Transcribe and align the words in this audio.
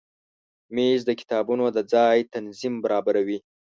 مېز 0.75 1.01
د 1.05 1.11
کتابونو 1.19 1.65
د 1.75 1.77
ځای 1.93 2.17
تنظیم 2.33 2.73
برابروي. 2.83 3.39